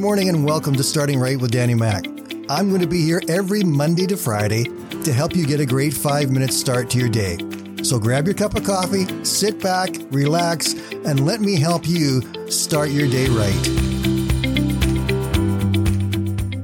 morning 0.00 0.30
and 0.30 0.46
welcome 0.46 0.74
to 0.74 0.82
Starting 0.82 1.20
Right 1.20 1.38
with 1.38 1.50
Danny 1.50 1.74
Mac. 1.74 2.06
I'm 2.48 2.70
going 2.70 2.80
to 2.80 2.86
be 2.86 3.02
here 3.02 3.20
every 3.28 3.62
Monday 3.62 4.06
to 4.06 4.16
Friday 4.16 4.64
to 5.04 5.12
help 5.12 5.36
you 5.36 5.46
get 5.46 5.60
a 5.60 5.66
great 5.66 5.92
five 5.92 6.30
minute 6.30 6.54
start 6.54 6.88
to 6.90 6.98
your 6.98 7.10
day. 7.10 7.36
So 7.82 7.98
grab 7.98 8.24
your 8.24 8.32
cup 8.32 8.56
of 8.56 8.64
coffee, 8.64 9.04
sit 9.26 9.60
back, 9.60 9.90
relax, 10.10 10.72
and 11.04 11.26
let 11.26 11.42
me 11.42 11.60
help 11.60 11.86
you 11.86 12.22
start 12.50 12.88
your 12.88 13.10
day 13.10 13.26
right. 13.26 13.66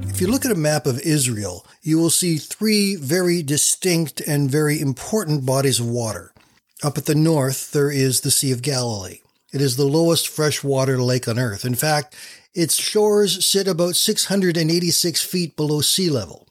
If 0.09 0.19
you 0.19 0.25
look 0.25 0.43
at 0.43 0.51
a 0.51 0.55
map 0.55 0.87
of 0.87 0.99
Israel, 1.01 1.63
you 1.83 1.99
will 1.99 2.09
see 2.09 2.37
three 2.37 2.95
very 2.95 3.43
distinct 3.43 4.19
and 4.19 4.49
very 4.49 4.81
important 4.81 5.45
bodies 5.45 5.79
of 5.79 5.87
water. 5.87 6.33
Up 6.81 6.97
at 6.97 7.05
the 7.05 7.13
north, 7.13 7.71
there 7.71 7.91
is 7.91 8.21
the 8.21 8.31
Sea 8.31 8.51
of 8.51 8.63
Galilee. 8.63 9.19
It 9.53 9.61
is 9.61 9.77
the 9.77 9.85
lowest 9.85 10.27
freshwater 10.27 10.97
lake 10.97 11.27
on 11.27 11.39
earth. 11.39 11.63
In 11.63 11.75
fact, 11.75 12.15
its 12.53 12.75
shores 12.75 13.45
sit 13.45 13.67
about 13.67 13.95
686 13.95 15.23
feet 15.23 15.55
below 15.55 15.81
sea 15.81 16.09
level. 16.09 16.47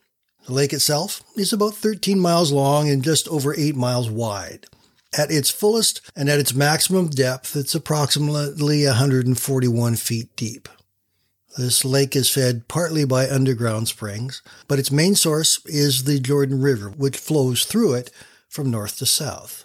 The 0.47 0.53
lake 0.53 0.73
itself 0.73 1.23
is 1.37 1.53
about 1.53 1.75
13 1.75 2.19
miles 2.19 2.53
long 2.53 2.89
and 2.89 3.03
just 3.03 3.29
over 3.29 3.55
8 3.55 3.75
miles 3.75 4.09
wide. 4.09 4.67
At 5.17 5.31
its 5.31 5.51
fullest 5.51 6.01
and 6.15 6.29
at 6.29 6.39
its 6.39 6.55
maximum 6.55 7.09
depth, 7.09 7.57
it's 7.57 7.75
approximately 7.75 8.87
141 8.87 9.97
feet 9.97 10.35
deep. 10.37 10.69
This 11.57 11.85
lake 11.85 12.15
is 12.15 12.31
fed 12.31 12.69
partly 12.69 13.05
by 13.05 13.29
underground 13.29 13.89
springs, 13.89 14.43
but 14.69 14.79
its 14.79 14.91
main 14.91 15.15
source 15.15 15.65
is 15.65 16.05
the 16.05 16.21
Jordan 16.21 16.61
River, 16.61 16.91
which 16.91 17.17
flows 17.17 17.65
through 17.65 17.95
it 17.95 18.11
from 18.49 18.71
north 18.71 18.99
to 18.99 19.07
south. 19.07 19.65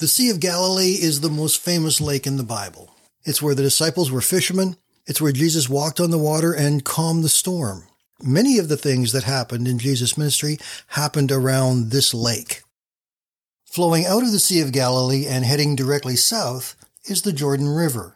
The 0.00 0.08
Sea 0.08 0.30
of 0.30 0.40
Galilee 0.40 0.96
is 0.98 1.20
the 1.20 1.28
most 1.28 1.60
famous 1.60 2.00
lake 2.00 2.26
in 2.26 2.38
the 2.38 2.42
Bible. 2.42 2.94
It's 3.24 3.42
where 3.42 3.54
the 3.54 3.62
disciples 3.62 4.10
were 4.10 4.22
fishermen 4.22 4.76
it's 5.06 5.20
where 5.20 5.32
Jesus 5.32 5.68
walked 5.68 5.98
on 5.98 6.10
the 6.10 6.18
water 6.18 6.52
and 6.52 6.84
calmed 6.84 7.24
the 7.24 7.28
storm. 7.28 7.84
Many 8.22 8.58
of 8.58 8.68
the 8.68 8.76
things 8.76 9.12
that 9.12 9.24
happened 9.24 9.66
in 9.66 9.78
Jesus' 9.78 10.16
ministry 10.16 10.58
happened 10.88 11.32
around 11.32 11.90
this 11.90 12.14
lake. 12.14 12.62
Flowing 13.64 14.06
out 14.06 14.22
of 14.22 14.30
the 14.30 14.38
Sea 14.38 14.60
of 14.60 14.72
Galilee 14.72 15.26
and 15.26 15.44
heading 15.44 15.74
directly 15.74 16.16
south 16.16 16.76
is 17.04 17.22
the 17.22 17.32
Jordan 17.32 17.68
River. 17.68 18.14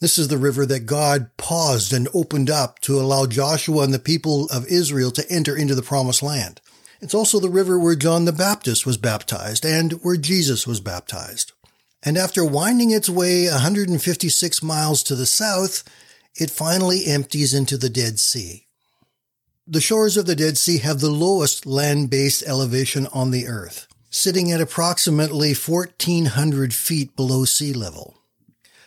This 0.00 0.18
is 0.18 0.28
the 0.28 0.36
river 0.36 0.66
that 0.66 0.86
God 0.86 1.30
paused 1.36 1.92
and 1.92 2.08
opened 2.12 2.50
up 2.50 2.80
to 2.80 2.98
allow 2.98 3.26
Joshua 3.26 3.84
and 3.84 3.94
the 3.94 3.98
people 3.98 4.46
of 4.46 4.66
Israel 4.66 5.10
to 5.12 5.30
enter 5.30 5.56
into 5.56 5.74
the 5.74 5.82
promised 5.82 6.22
land. 6.22 6.60
It's 7.00 7.14
also 7.14 7.38
the 7.38 7.48
river 7.48 7.78
where 7.78 7.94
John 7.94 8.24
the 8.24 8.32
Baptist 8.32 8.86
was 8.86 8.96
baptized 8.96 9.64
and 9.64 9.92
where 10.02 10.16
Jesus 10.16 10.66
was 10.66 10.80
baptized. 10.80 11.52
And 12.02 12.16
after 12.16 12.44
winding 12.44 12.90
its 12.90 13.08
way 13.08 13.48
156 13.48 14.62
miles 14.62 15.02
to 15.04 15.14
the 15.14 15.26
south, 15.26 15.82
it 16.36 16.50
finally 16.50 17.06
empties 17.06 17.52
into 17.52 17.76
the 17.76 17.90
Dead 17.90 18.18
Sea. 18.18 18.66
The 19.66 19.80
shores 19.80 20.16
of 20.16 20.26
the 20.26 20.36
Dead 20.36 20.56
Sea 20.56 20.78
have 20.78 21.00
the 21.00 21.10
lowest 21.10 21.66
land-based 21.66 22.44
elevation 22.46 23.08
on 23.12 23.32
the 23.32 23.48
earth, 23.48 23.88
sitting 24.10 24.52
at 24.52 24.60
approximately 24.60 25.54
1400 25.54 26.72
feet 26.72 27.16
below 27.16 27.44
sea 27.44 27.72
level. 27.72 28.16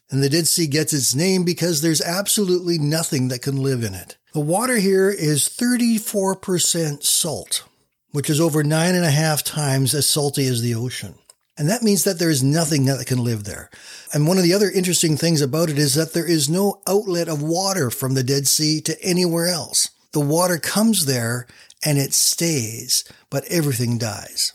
And 0.10 0.24
the 0.24 0.30
Dead 0.30 0.48
Sea 0.48 0.68
gets 0.68 0.94
its 0.94 1.14
name 1.14 1.44
because 1.44 1.82
there's 1.82 2.02
absolutely 2.02 2.78
nothing 2.78 3.28
that 3.28 3.42
can 3.42 3.62
live 3.62 3.84
in 3.84 3.94
it. 3.94 4.18
The 4.34 4.40
water 4.40 4.78
here 4.78 5.10
is 5.10 5.50
34% 5.50 7.04
salt, 7.04 7.64
which 8.12 8.30
is 8.30 8.40
over 8.40 8.64
nine 8.64 8.96
and 8.96 9.06
a 9.06 9.12
half 9.12 9.44
times 9.44 9.94
as 9.94 10.08
salty 10.08 10.48
as 10.48 10.62
the 10.62 10.76
ocean. 10.76 11.16
And 11.58 11.70
that 11.70 11.84
means 11.84 12.06
that 12.06 12.20
there 12.20 12.30
is 12.30 12.42
nothing 12.42 12.86
that 12.86 13.06
can 13.06 13.22
live 13.22 13.44
there. 13.44 13.70
And 14.14 14.26
one 14.26 14.38
of 14.38 14.44
the 14.44 14.54
other 14.54 14.72
interesting 14.72 15.18
things 15.18 15.42
about 15.42 15.70
it 15.70 15.78
is 15.78 15.96
that 15.96 16.14
there 16.14 16.26
is 16.26 16.50
no 16.50 16.82
outlet 16.88 17.28
of 17.28 17.44
water 17.44 17.90
from 17.90 18.14
the 18.14 18.24
Dead 18.24 18.48
Sea 18.48 18.80
to 18.82 19.02
anywhere 19.04 19.48
else. 19.48 19.90
The 20.14 20.22
water 20.22 20.58
comes 20.58 21.06
there 21.06 21.48
and 21.84 21.98
it 21.98 22.14
stays, 22.14 23.03
but 23.30 23.44
everything 23.46 23.98
dies. 23.98 24.53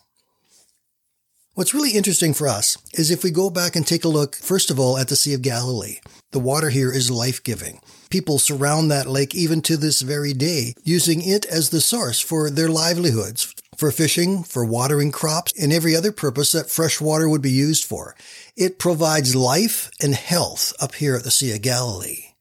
What's 1.56 1.72
really 1.72 1.92
interesting 1.92 2.34
for 2.34 2.48
us 2.48 2.76
is 2.94 3.12
if 3.12 3.22
we 3.22 3.30
go 3.30 3.48
back 3.48 3.76
and 3.76 3.86
take 3.86 4.04
a 4.04 4.08
look, 4.08 4.34
first 4.34 4.72
of 4.72 4.80
all, 4.80 4.98
at 4.98 5.06
the 5.06 5.14
Sea 5.14 5.34
of 5.34 5.42
Galilee. 5.42 6.00
The 6.32 6.40
water 6.40 6.70
here 6.70 6.90
is 6.90 7.12
life 7.12 7.44
giving. 7.44 7.78
People 8.10 8.40
surround 8.40 8.90
that 8.90 9.06
lake 9.06 9.36
even 9.36 9.62
to 9.62 9.76
this 9.76 10.02
very 10.02 10.32
day, 10.32 10.74
using 10.82 11.22
it 11.22 11.44
as 11.44 11.70
the 11.70 11.80
source 11.80 12.18
for 12.18 12.50
their 12.50 12.68
livelihoods, 12.68 13.54
for 13.76 13.92
fishing, 13.92 14.42
for 14.42 14.64
watering 14.64 15.12
crops, 15.12 15.52
and 15.56 15.72
every 15.72 15.94
other 15.94 16.10
purpose 16.10 16.50
that 16.50 16.70
fresh 16.70 17.00
water 17.00 17.28
would 17.28 17.42
be 17.42 17.52
used 17.52 17.84
for. 17.84 18.16
It 18.56 18.80
provides 18.80 19.36
life 19.36 19.92
and 20.02 20.16
health 20.16 20.72
up 20.80 20.96
here 20.96 21.14
at 21.14 21.22
the 21.22 21.30
Sea 21.30 21.54
of 21.54 21.62
Galilee. 21.62 22.32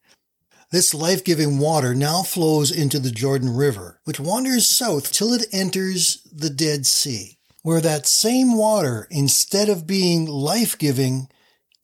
This 0.71 0.91
life-giving 0.91 1.59
water 1.59 1.93
now 1.93 2.23
flows 2.23 2.71
into 2.71 2.97
the 2.97 3.11
Jordan 3.11 3.55
River, 3.55 3.99
which 4.05 4.19
wanders 4.19 4.67
south 4.67 5.11
till 5.11 5.33
it 5.33 5.45
enters 5.51 6.27
the 6.35 6.49
Dead 6.49 6.87
Sea, 6.87 7.37
where 7.63 7.81
that 7.81 8.05
same 8.05 8.55
water, 8.55 9.07
instead 9.09 9.69
of 9.69 9.87
being 9.87 10.25
life-giving, 10.25 11.27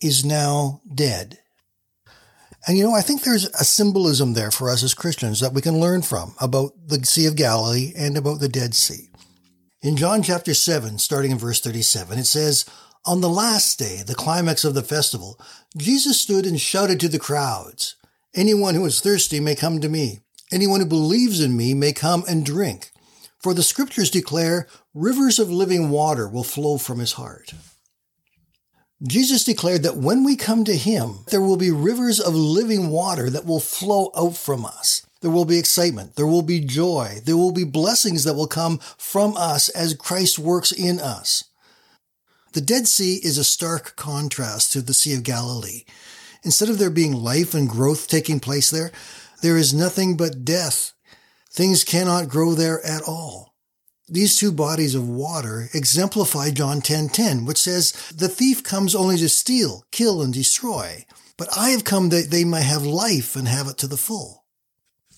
is 0.02 0.24
now 0.24 0.82
dead. 0.94 1.40
And 2.68 2.78
you 2.78 2.84
know, 2.84 2.94
I 2.94 3.02
think 3.02 3.24
there's 3.24 3.46
a 3.46 3.64
symbolism 3.64 4.34
there 4.34 4.52
for 4.52 4.70
us 4.70 4.84
as 4.84 4.94
Christians 4.94 5.40
that 5.40 5.54
we 5.54 5.62
can 5.62 5.80
learn 5.80 6.02
from 6.02 6.36
about 6.40 6.74
the 6.86 7.04
Sea 7.06 7.26
of 7.26 7.36
Galilee 7.36 7.94
and 7.98 8.18
about 8.18 8.40
the 8.40 8.50
Dead 8.50 8.76
Sea. 8.76 9.10
In 9.82 9.96
John 9.96 10.22
chapter 10.22 10.54
7, 10.54 11.00
starting 11.00 11.32
in 11.32 11.38
verse 11.38 11.62
37, 11.62 12.20
it 12.20 12.26
says, 12.26 12.66
On 13.06 13.22
the 13.22 13.30
last 13.30 13.80
day, 13.80 14.04
the 14.06 14.14
climax 14.14 14.66
of 14.66 14.74
the 14.74 14.84
festival, 14.84 15.40
Jesus 15.78 16.20
stood 16.20 16.46
and 16.46 16.60
shouted 16.60 17.00
to 17.00 17.08
the 17.08 17.20
crowds, 17.20 17.96
Anyone 18.36 18.76
who 18.76 18.86
is 18.86 19.00
thirsty 19.00 19.40
may 19.40 19.56
come 19.56 19.80
to 19.80 19.88
me. 19.88 20.20
Anyone 20.52 20.82
who 20.82 20.86
believes 20.86 21.40
in 21.40 21.56
me 21.56 21.74
may 21.74 21.94
come 21.94 22.24
and 22.28 22.46
drink. 22.46 22.89
For 23.40 23.54
the 23.54 23.64
scriptures 23.64 24.12
declare 24.12 24.68
rivers 24.94 25.40
of 25.40 25.50
living 25.50 25.90
water 25.90 26.28
will 26.28 26.44
flow 26.44 26.78
from 26.78 27.00
his 27.00 27.14
heart. 27.14 27.54
Jesus 29.02 29.46
declared 29.46 29.84
that 29.84 29.96
when 29.96 30.26
we 30.26 30.36
come 30.36 30.66
to 30.66 30.76
him, 30.76 31.20
there 31.28 31.42
will 31.42 31.56
be 31.56 31.72
rivers 31.72 32.20
of 32.20 32.36
living 32.36 32.90
water 32.90 33.30
that 33.30 33.46
will 33.46 33.62
flow 33.62 34.12
out 34.16 34.36
from 34.36 34.66
us. 34.66 35.06
There 35.22 35.32
will 35.32 35.46
be 35.46 35.58
excitement. 35.58 36.16
There 36.16 36.28
will 36.28 36.42
be 36.42 36.60
joy. 36.60 37.20
There 37.24 37.38
will 37.38 37.54
be 37.54 37.64
blessings 37.64 38.26
that 38.26 38.34
will 38.34 38.48
come 38.48 38.80
from 38.98 39.38
us 39.38 39.70
as 39.70 39.94
Christ 39.94 40.38
works 40.38 40.72
in 40.72 41.00
us. 41.00 41.46
The 42.54 42.62
Dead 42.62 42.88
Sea 42.88 43.20
is 43.24 43.38
a 43.38 43.44
stark 43.44 43.96
contrast 43.96 44.74
to 44.74 44.82
the 44.82 44.94
Sea 44.94 45.14
of 45.14 45.24
Galilee. 45.24 45.84
Instead 46.44 46.70
of 46.70 46.78
there 46.78 46.90
being 46.90 47.14
life 47.14 47.54
and 47.54 47.70
growth 47.70 48.08
taking 48.08 48.40
place 48.40 48.70
there, 48.70 48.92
there 49.42 49.58
is 49.58 49.74
nothing 49.74 50.18
but 50.18 50.44
death. 50.44 50.94
Things 51.60 51.84
cannot 51.84 52.30
grow 52.30 52.54
there 52.54 52.82
at 52.86 53.02
all. 53.02 53.54
These 54.08 54.38
two 54.38 54.54
bodies 54.54 54.96
of 54.96 55.10
water 55.10 55.70
exemplify 55.74 56.52
John 56.52 56.82
10:10, 56.82 57.44
which 57.44 57.58
says, 57.58 57.92
"The 58.16 58.30
thief 58.30 58.64
comes 58.64 58.96
only 58.96 59.18
to 59.18 59.28
steal, 59.28 59.84
kill 59.92 60.22
and 60.22 60.34
destroy, 60.34 61.06
but 61.36 61.50
I 61.58 61.72
have 61.72 61.84
come 61.84 62.08
that 62.10 62.32
they 62.32 62.46
may 62.46 62.62
have 62.62 62.86
life 62.86 63.36
and 63.36 63.50
have 63.50 63.68
it 63.68 63.78
to 63.80 63.88
the 63.88 63.98
full." 63.98 64.46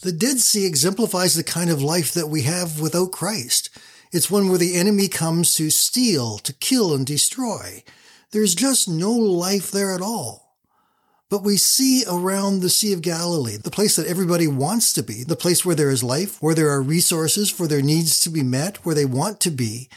The 0.01 0.11
Dead 0.11 0.39
Sea 0.39 0.65
exemplifies 0.65 1.35
the 1.35 1.43
kind 1.43 1.69
of 1.69 1.83
life 1.83 2.11
that 2.13 2.31
we 2.31 2.41
have 2.41 2.79
without 2.79 3.11
Christ. 3.11 3.69
It's 4.11 4.31
one 4.31 4.49
where 4.49 4.57
the 4.57 4.73
enemy 4.73 5.09
comes 5.09 5.53
to 5.53 5.69
steal, 5.69 6.39
to 6.39 6.53
kill, 6.53 6.95
and 6.95 7.05
destroy. 7.05 7.83
There's 8.31 8.55
just 8.55 8.87
no 8.87 9.11
life 9.11 9.69
there 9.69 9.93
at 9.93 10.01
all. 10.01 10.40
But 11.31 11.43
we 11.43 11.55
see 11.55 12.03
around 12.09 12.59
the 12.59 12.69
Sea 12.69 12.91
of 12.91 13.01
Galilee, 13.01 13.55
the 13.55 13.71
place 13.71 13.95
that 13.95 14.05
everybody 14.05 14.49
wants 14.49 14.91
to 14.91 15.01
be, 15.01 15.23
the 15.23 15.37
place 15.37 15.63
where 15.63 15.75
there 15.75 15.89
is 15.89 16.03
life, 16.03 16.43
where 16.43 16.53
there 16.53 16.69
are 16.69 16.81
resources 16.81 17.49
for 17.49 17.67
their 17.67 17.81
needs 17.81 18.19
to 18.19 18.29
be 18.29 18.43
met, 18.43 18.85
where 18.85 18.93
they 18.93 19.05
want 19.05 19.39
to 19.39 19.49
be. 19.49 19.87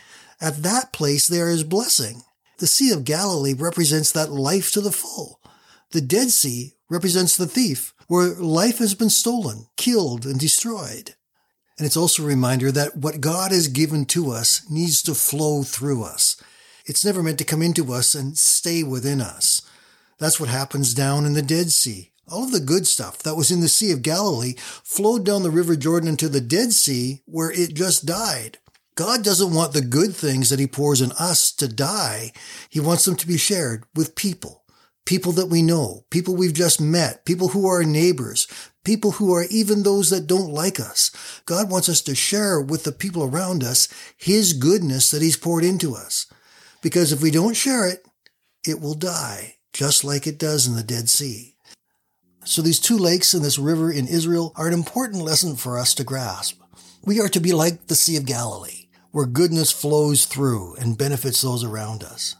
At 0.41 0.63
that 0.63 0.93
place, 0.93 1.27
there 1.27 1.51
is 1.51 1.65
blessing. 1.65 2.23
The 2.59 2.69
Sea 2.69 2.93
of 2.93 3.05
Galilee 3.05 3.53
represents 3.53 4.13
that 4.13 4.31
life 4.31 4.71
to 4.75 4.81
the 4.81 4.93
full. 4.93 5.41
The 5.91 6.01
Dead 6.01 6.31
Sea 6.31 6.75
represents 6.89 7.37
the 7.37 7.49
thief, 7.49 7.95
where 8.07 8.29
life 8.35 8.79
has 8.79 8.95
been 8.95 9.11
stolen, 9.11 9.67
killed, 9.77 10.25
and 10.25 10.39
destroyed. 10.39 11.17
And 11.79 11.85
it's 11.85 11.97
also 11.97 12.23
a 12.23 12.27
reminder 12.27 12.71
that 12.71 12.97
what 12.97 13.21
God 13.21 13.51
has 13.51 13.67
given 13.67 14.05
to 14.07 14.31
us 14.31 14.65
needs 14.71 15.03
to 15.03 15.15
flow 15.15 15.65
through 15.65 16.05
us. 16.05 16.41
It's 16.87 17.05
never 17.05 17.25
meant 17.25 17.39
to 17.39 17.45
come 17.45 17.63
into 17.63 17.93
us 17.93 18.15
and 18.15 18.39
stay 18.39 18.85
within 18.85 19.21
us. 19.21 19.63
That's 20.19 20.39
what 20.39 20.49
happens 20.49 20.95
down 20.95 21.27
in 21.27 21.35
the 21.35 21.43
Dead 21.43 21.71
Sea. 21.71 22.13
All 22.29 22.45
of 22.45 22.53
the 22.53 22.61
good 22.61 22.87
stuff 22.87 23.19
that 23.19 23.37
was 23.37 23.51
in 23.51 23.61
the 23.61 23.69
Sea 23.69 23.93
of 23.93 24.03
Galilee 24.03 24.55
flowed 24.59 25.25
down 25.25 25.43
the 25.43 25.51
River 25.51 25.77
Jordan 25.77 26.09
into 26.09 26.29
the 26.29 26.41
Dead 26.41 26.73
Sea 26.73 27.23
where 27.27 27.51
it 27.51 27.75
just 27.75 28.07
died. 28.07 28.59
God 28.95 29.25
doesn't 29.25 29.53
want 29.53 29.73
the 29.73 29.83
good 29.83 30.15
things 30.15 30.51
that 30.51 30.61
he 30.61 30.67
pours 30.67 31.01
in 31.01 31.13
us 31.13 31.53
to 31.53 31.67
die. 31.67 32.33
He 32.69 32.81
wants 32.81 33.05
them 33.05 33.17
to 33.17 33.27
be 33.27 33.37
shared 33.37 33.85
with 33.95 34.15
people 34.15 34.65
people 35.05 35.33
that 35.33 35.47
we 35.47 35.63
know, 35.63 36.05
people 36.11 36.35
we've 36.35 36.55
just 36.55 36.81
met, 36.81 37.25
people 37.25 37.49
who 37.49 37.67
are 37.67 37.85
neighbors, 37.85 38.47
people 38.85 39.13
who 39.13 39.35
are 39.35 39.45
even 39.51 39.83
those 39.83 40.11
that 40.11 40.27
don't 40.27 40.51
like 40.51 40.81
us. 40.81 41.11
God 41.47 41.71
wants 41.71 41.89
us 41.89 42.01
to 42.03 42.15
share 42.15 42.61
with 42.61 42.85
the 42.85 42.93
people 42.93 43.23
around 43.23 43.63
us 43.63 43.89
His 44.17 44.53
goodness 44.53 45.11
that 45.11 45.23
He's 45.23 45.37
poured 45.37 45.65
into 45.65 45.95
us. 45.95 46.27
Because 46.83 47.13
if 47.13 47.23
we 47.23 47.31
don't 47.31 47.57
share 47.57 47.89
it, 47.89 48.07
it 48.67 48.81
will 48.81 48.95
die, 48.95 49.57
just 49.75 50.05
like 50.05 50.27
it 50.27 50.39
does 50.39 50.67
in 50.67 50.77
the 50.77 50.85
Dead 50.85 51.09
Sea. 51.11 51.57
So 52.45 52.63
these 52.63 52.79
two 52.79 52.97
lakes 52.97 53.35
and 53.35 53.45
this 53.45 53.59
river 53.59 53.91
in 53.91 54.07
Israel 54.07 54.53
are 54.57 54.69
an 54.69 54.73
important 54.73 55.23
lesson 55.23 55.57
for 55.57 55.79
us 55.79 55.95
to 55.95 56.05
grasp. 56.05 56.61
We 57.05 57.21
are 57.21 57.29
to 57.29 57.41
be 57.41 57.53
like 57.53 57.89
the 57.89 57.97
Sea 57.97 58.17
of 58.17 58.25
Galilee, 58.25 58.87
where 59.11 59.27
goodness 59.27 59.73
flows 59.73 60.27
through 60.27 60.77
and 60.77 60.97
benefits 60.97 61.43
those 61.43 61.65
around 61.65 62.05
us. 62.05 62.37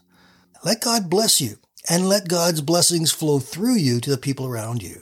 Let 0.63 0.81
God 0.81 1.09
bless 1.09 1.41
you 1.41 1.57
and 1.89 2.07
let 2.07 2.29
God's 2.29 2.61
blessings 2.61 3.11
flow 3.11 3.39
through 3.39 3.75
you 3.75 3.99
to 3.99 4.09
the 4.09 4.17
people 4.17 4.47
around 4.47 4.81
you. 4.81 5.01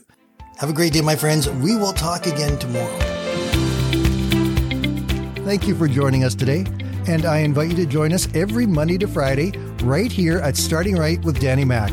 Have 0.56 0.70
a 0.70 0.74
great 0.74 0.92
day, 0.92 1.02
my 1.02 1.16
friends. 1.16 1.48
We 1.48 1.76
will 1.76 1.92
talk 1.92 2.26
again 2.26 2.58
tomorrow. 2.58 2.98
Thank 5.44 5.68
you 5.68 5.76
for 5.76 5.86
joining 5.86 6.24
us 6.24 6.34
today, 6.34 6.66
and 7.06 7.26
I 7.26 7.38
invite 7.38 7.70
you 7.70 7.76
to 7.76 7.86
join 7.86 8.12
us 8.12 8.28
every 8.34 8.66
Monday 8.66 8.98
to 8.98 9.06
Friday 9.06 9.52
right 9.82 10.10
here 10.10 10.38
at 10.38 10.56
Starting 10.56 10.96
Right 10.96 11.22
with 11.24 11.38
Danny 11.38 11.64
Mack. 11.64 11.92